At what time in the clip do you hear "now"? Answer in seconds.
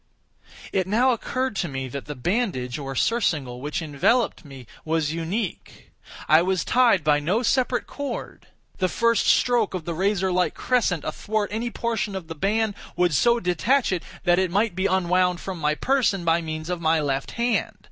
0.87-1.11